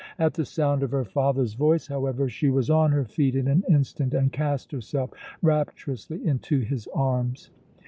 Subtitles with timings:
[0.17, 3.63] At the sound of her father's voice, however, she was on her feet in an
[3.69, 5.11] instant and cast herself
[5.43, 7.51] rapturously into his arms.